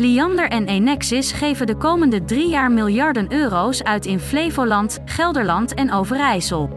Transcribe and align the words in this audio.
Liander 0.00 0.48
en 0.48 0.66
Enexis 0.66 1.32
geven 1.32 1.66
de 1.66 1.76
komende 1.76 2.24
drie 2.24 2.48
jaar 2.48 2.70
miljarden 2.70 3.32
euro's 3.32 3.82
uit 3.82 4.06
in 4.06 4.20
Flevoland, 4.20 4.98
Gelderland 5.04 5.74
en 5.74 5.92
Overijssel. 5.92 6.70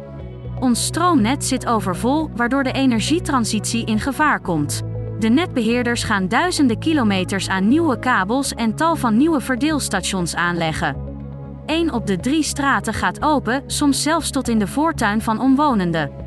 Ons 0.59 0.85
stroomnet 0.85 1.43
zit 1.43 1.67
overvol, 1.67 2.29
waardoor 2.35 2.63
de 2.63 2.71
energietransitie 2.71 3.85
in 3.85 3.99
gevaar 3.99 4.39
komt. 4.39 4.81
De 5.19 5.29
netbeheerders 5.29 6.03
gaan 6.03 6.27
duizenden 6.27 6.79
kilometers 6.79 7.49
aan 7.49 7.67
nieuwe 7.67 7.99
kabels 7.99 8.53
en 8.53 8.75
tal 8.75 8.95
van 8.95 9.17
nieuwe 9.17 9.41
verdeelstations 9.41 10.35
aanleggen. 10.35 10.95
Eén 11.65 11.93
op 11.93 12.07
de 12.07 12.19
drie 12.19 12.43
straten 12.43 12.93
gaat 12.93 13.23
open, 13.23 13.63
soms 13.67 14.01
zelfs 14.01 14.31
tot 14.31 14.47
in 14.47 14.59
de 14.59 14.67
voortuin 14.67 15.21
van 15.21 15.39
omwonenden. 15.39 16.20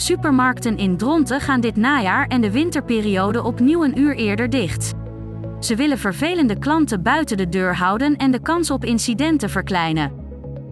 Supermarkten 0.00 0.76
in 0.76 0.96
Dronten 0.96 1.40
gaan 1.40 1.60
dit 1.60 1.76
najaar 1.76 2.26
en 2.26 2.40
de 2.40 2.50
winterperiode 2.50 3.42
opnieuw 3.42 3.84
een 3.84 3.98
uur 3.98 4.16
eerder 4.16 4.50
dicht. 4.50 4.92
Ze 5.60 5.74
willen 5.74 5.98
vervelende 5.98 6.58
klanten 6.58 7.02
buiten 7.02 7.36
de 7.36 7.48
deur 7.48 7.76
houden 7.76 8.16
en 8.16 8.30
de 8.30 8.40
kans 8.42 8.70
op 8.70 8.84
incidenten 8.84 9.50
verkleinen. 9.50 10.12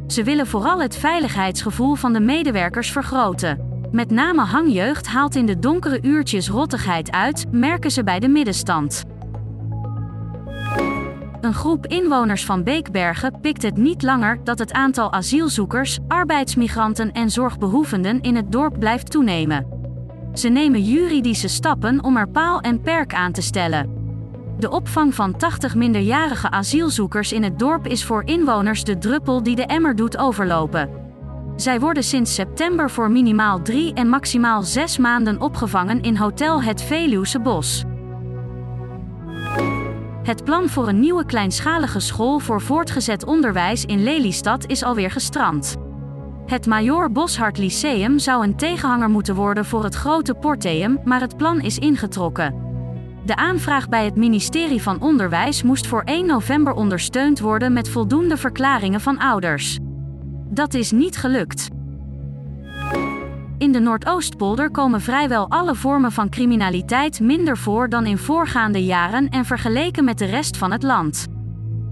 Ze 0.07 0.23
willen 0.23 0.47
vooral 0.47 0.81
het 0.81 0.97
veiligheidsgevoel 0.97 1.95
van 1.95 2.13
de 2.13 2.21
medewerkers 2.21 2.93
vergroten. 2.93 3.87
Met 3.91 4.11
name 4.11 4.43
hangjeugd 4.43 5.07
haalt 5.07 5.35
in 5.35 5.47
de 5.47 5.59
donkere 5.59 5.99
uurtjes 6.03 6.49
rottigheid 6.49 7.11
uit, 7.11 7.47
merken 7.51 7.91
ze 7.91 8.05
bij 8.05 8.21
de 8.21 8.29
middenstand. 8.29 9.05
Een 11.41 11.55
groep 11.55 11.87
inwoners 11.87 12.45
van 12.45 12.65
Beekbergen 12.65 13.41
pikt 13.41 13.63
het 13.63 13.77
niet 13.77 14.03
langer 14.03 14.39
dat 14.45 14.59
het 14.59 14.73
aantal 14.73 15.13
asielzoekers, 15.13 15.99
arbeidsmigranten 16.09 17.13
en 17.13 17.31
zorgbehoevenden 17.31 18.21
in 18.21 18.37
het 18.37 18.53
dorp 18.53 18.79
blijft 18.79 19.11
toenemen. 19.11 19.67
Ze 20.35 20.49
nemen 20.49 20.83
juridische 20.83 21.49
stappen 21.49 22.05
om 22.05 22.17
er 22.17 22.29
paal 22.29 22.61
en 22.61 22.81
perk 22.81 23.15
aan 23.15 23.33
te 23.33 23.43
stellen. 23.43 23.97
De 24.59 24.71
opvang 24.71 25.15
van 25.15 25.37
80 25.37 25.75
minderjarige 25.75 26.51
asielzoekers 26.51 27.33
in 27.33 27.43
het 27.43 27.59
dorp 27.59 27.87
is 27.87 28.05
voor 28.05 28.23
inwoners 28.25 28.85
de 28.85 28.99
druppel 28.99 29.43
die 29.43 29.57
de 29.57 29.67
emmer 29.67 29.97
doet 29.97 30.19
overlopen. 30.19 30.91
Zij 31.57 31.81
worden 31.81 32.03
sinds 32.03 32.35
september 32.35 32.91
voor 32.91 33.11
minimaal 33.11 33.63
drie 33.63 33.95
en 33.95 34.09
maximaal 34.09 34.63
zes 34.63 34.99
maanden 34.99 35.41
opgevangen 35.41 36.03
in 36.03 36.17
Hotel 36.17 36.63
Het 36.63 36.83
Veluwse 36.83 37.41
Bos. 37.41 37.85
Het 40.29 40.45
plan 40.45 40.69
voor 40.69 40.89
een 40.89 41.01
nieuwe 41.01 41.25
kleinschalige 41.25 42.01
school 42.01 42.39
voor 42.39 42.61
voortgezet 42.61 43.25
onderwijs 43.25 43.85
in 43.85 44.03
Lelystad 44.03 44.67
is 44.67 44.83
alweer 44.83 45.11
gestrand. 45.11 45.77
Het 46.47 46.67
Major 46.67 47.13
Boshart 47.13 47.59
Lyceum 47.59 48.19
zou 48.19 48.45
een 48.45 48.57
tegenhanger 48.57 49.11
moeten 49.11 49.35
worden 49.35 49.65
voor 49.65 49.85
het 49.85 49.95
grote 49.95 50.35
Porteum, 50.35 51.01
maar 51.05 51.21
het 51.21 51.37
plan 51.37 51.61
is 51.61 51.79
ingetrokken. 51.79 52.55
De 53.25 53.37
aanvraag 53.37 53.89
bij 53.89 54.05
het 54.05 54.17
ministerie 54.17 54.83
van 54.83 55.01
Onderwijs 55.01 55.63
moest 55.63 55.87
voor 55.87 56.03
1 56.03 56.27
november 56.27 56.73
ondersteund 56.73 57.41
worden 57.41 57.73
met 57.73 57.89
voldoende 57.89 58.37
verklaringen 58.37 59.01
van 59.01 59.19
ouders. 59.19 59.79
Dat 60.49 60.75
is 60.75 60.91
niet 60.91 61.17
gelukt. 61.17 61.69
In 63.59 63.73
de 63.73 63.79
Noordoostpolder 63.79 64.71
komen 64.71 65.01
vrijwel 65.01 65.51
alle 65.51 65.75
vormen 65.75 66.13
van 66.13 66.29
criminaliteit 66.29 67.21
minder 67.21 67.57
voor 67.57 67.89
dan 67.89 68.07
in 68.07 68.19
voorgaande 68.19 68.85
jaren 68.85 69.29
en 69.29 69.45
vergeleken 69.45 70.05
met 70.05 70.19
de 70.19 70.25
rest 70.25 70.57
van 70.57 70.73
het 70.73 70.83
land. 70.83 71.27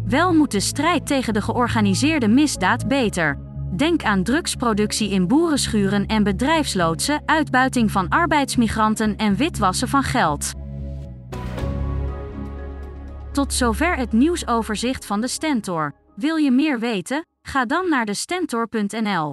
Wel 0.05 0.35
moet 0.35 0.51
de 0.51 0.61
strijd 0.61 1.07
tegen 1.07 1.35
de 1.35 1.43
georganiseerde 1.43 2.29
misdaad 2.29 2.89
beter. 2.89 3.39
Denk 3.77 4.05
aan 4.05 4.23
drugsproductie 4.23 5.11
in 5.11 5.27
boerenschuren 5.29 6.07
en 6.07 6.23
bedrijfsloodsen, 6.23 7.23
uitbuiting 7.25 7.91
van 7.91 8.09
arbeidsmigranten 8.09 9.17
en 9.17 9.37
witwassen 9.37 9.89
van 9.89 10.03
geld. 10.03 10.53
Tot 13.33 13.53
zover 13.53 13.97
het 13.97 14.13
nieuwsoverzicht 14.13 15.07
van 15.07 15.21
de 15.21 15.29
Stentor. 15.29 15.95
Wil 16.15 16.37
je 16.37 16.51
meer 16.51 16.79
weten? 16.79 17.27
Ga 17.43 17.65
dan 17.65 17.89
naar 17.89 18.05
de 18.05 18.15
Stentor.nl. 18.15 19.33